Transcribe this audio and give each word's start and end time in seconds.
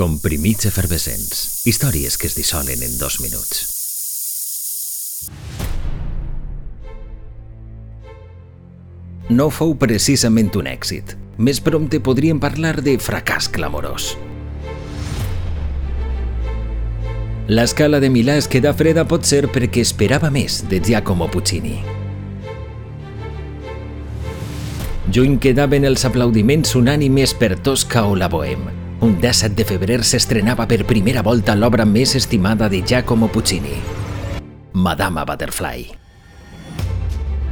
Comprimits 0.00 0.64
efervescents. 0.64 1.66
Històries 1.68 2.14
que 2.16 2.24
es 2.30 2.32
dissolen 2.32 2.80
en 2.80 2.94
dos 2.96 3.18
minuts. 3.20 3.58
No 9.28 9.50
fou 9.52 9.74
precisament 9.76 10.48
un 10.56 10.70
èxit. 10.72 11.12
Més 11.36 11.60
prompte 11.60 12.00
podríem 12.00 12.40
parlar 12.40 12.78
de 12.80 12.96
fracàs 12.96 13.50
clamorós. 13.52 14.14
L'escala 17.52 18.00
de 18.00 18.08
Milà 18.08 18.40
es 18.40 18.48
queda 18.48 18.72
freda 18.72 19.04
pot 19.04 19.28
ser 19.28 19.52
perquè 19.52 19.84
esperava 19.84 20.32
més 20.32 20.62
de 20.72 20.80
Giacomo 20.80 21.28
Puccini. 21.28 21.76
Juny 25.12 25.36
quedaven 25.44 25.84
els 25.84 26.08
aplaudiments 26.08 26.72
unànimes 26.72 27.36
per 27.36 27.58
Tosca 27.60 28.08
o 28.08 28.16
la 28.16 28.32
Bohème. 28.32 28.79
Un 29.00 29.18
17 29.18 29.56
de 29.56 29.64
febrer 29.64 30.02
s'estrenava 30.04 30.66
per 30.68 30.84
primera 30.84 31.22
volta 31.24 31.54
l'obra 31.56 31.86
més 31.88 32.12
estimada 32.18 32.66
de 32.68 32.82
Giacomo 32.84 33.30
Puccini, 33.32 33.78
Madama 34.74 35.24
Butterfly. 35.24 35.86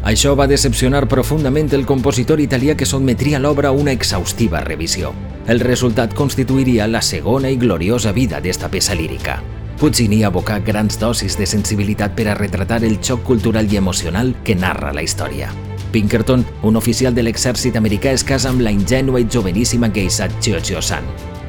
Això 0.04 0.34
va 0.36 0.46
decepcionar 0.46 1.06
profundament 1.08 1.72
el 1.72 1.86
compositor 1.88 2.42
italià 2.44 2.74
que 2.76 2.84
sotmetria 2.84 3.40
l'obra 3.40 3.70
a 3.70 3.72
una 3.72 3.94
exhaustiva 3.96 4.60
revisió. 4.60 5.14
El 5.46 5.60
resultat 5.60 6.12
constituiria 6.12 6.86
la 6.86 7.00
segona 7.00 7.48
i 7.48 7.56
gloriosa 7.56 8.12
vida 8.12 8.42
d'esta 8.44 8.68
peça 8.68 8.94
lírica. 8.94 9.38
Puccini 9.80 10.20
abocà 10.28 10.58
grans 10.60 11.00
dosis 11.00 11.38
de 11.38 11.46
sensibilitat 11.46 12.12
per 12.12 12.28
a 12.28 12.36
retratar 12.36 12.82
el 12.84 13.00
xoc 13.00 13.24
cultural 13.24 13.72
i 13.72 13.80
emocional 13.80 14.34
que 14.44 14.54
narra 14.54 14.92
la 14.92 15.02
història. 15.02 15.48
Pinkerton, 15.96 16.44
un 16.62 16.76
oficial 16.76 17.16
de 17.16 17.24
l'exèrcit 17.24 17.80
americà, 17.80 18.12
es 18.12 18.22
casa 18.22 18.52
amb 18.52 18.60
la 18.60 18.74
ingènua 18.74 19.24
i 19.24 19.28
joveníssima 19.32 19.88
geisha 19.88 20.28
Chio 20.42 20.82
San. 20.82 21.08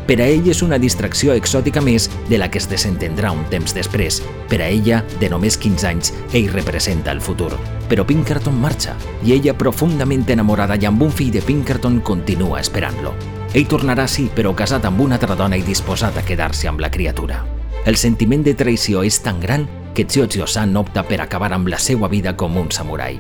Per 0.10 0.16
a 0.18 0.26
ell 0.26 0.48
és 0.50 0.64
una 0.66 0.80
distracció 0.82 1.36
exòtica 1.38 1.84
més 1.86 2.08
de 2.26 2.40
la 2.42 2.48
que 2.50 2.58
es 2.58 2.66
desentendrà 2.66 3.30
un 3.30 3.44
temps 3.52 3.76
després. 3.78 4.16
Per 4.50 4.58
a 4.58 4.66
ella, 4.66 5.04
de 5.22 5.28
només 5.30 5.54
15 5.62 5.86
anys, 5.86 6.14
ell 6.34 6.48
representa 6.50 7.12
el 7.14 7.20
futur. 7.22 7.52
Però 7.92 8.02
Pinkerton 8.10 8.56
marxa, 8.58 8.96
i 9.22 9.36
ella, 9.36 9.54
profundament 9.54 10.24
enamorada 10.34 10.80
i 10.82 10.88
amb 10.90 11.04
un 11.06 11.14
fill 11.14 11.30
de 11.36 11.44
Pinkerton, 11.46 12.00
continua 12.02 12.58
esperant-lo. 12.58 13.12
Ell 13.54 13.68
tornarà 13.70 14.08
sí, 14.10 14.26
però 14.34 14.56
casat 14.58 14.88
amb 14.90 15.04
una 15.06 15.20
altra 15.20 15.36
dona 15.38 15.60
i 15.62 15.66
disposat 15.68 16.18
a 16.18 16.24
quedar-se 16.26 16.66
amb 16.72 16.82
la 16.82 16.90
criatura. 16.90 17.44
El 17.86 17.98
sentiment 18.02 18.42
de 18.42 18.56
traïció 18.58 19.04
és 19.06 19.20
tan 19.22 19.38
gran 19.40 19.68
que 19.94 20.08
Chio-Chio-san 20.10 20.74
opta 20.82 21.04
per 21.06 21.20
acabar 21.22 21.52
amb 21.54 21.70
la 21.70 21.78
seva 21.78 22.10
vida 22.10 22.34
com 22.34 22.58
un 22.58 22.72
samurai. 22.74 23.20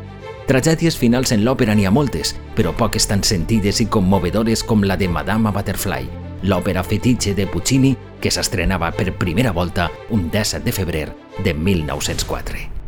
Tragèdies 0.50 0.98
finals 0.98 1.30
en 1.38 1.46
l'òpera 1.46 1.78
n'hi 1.78 1.86
ha 1.86 1.94
moltes, 1.94 2.34
però 2.58 2.74
poques 2.74 3.06
tan 3.06 3.22
sentides 3.22 3.84
i 3.86 3.86
commovedores 3.86 4.66
com 4.66 4.82
la 4.82 4.98
de 4.98 5.06
Madama 5.06 5.54
Butterfly, 5.54 6.19
l'òpera 6.44 6.84
fetitxe 6.84 7.36
de 7.36 7.48
Puccini 7.48 7.96
que 8.20 8.32
s'estrenava 8.32 8.92
per 8.92 9.14
primera 9.18 9.52
volta 9.52 9.90
un 10.10 10.30
17 10.32 10.66
de 10.66 10.76
febrer 10.76 11.08
de 11.44 11.54
1904. 11.54 12.79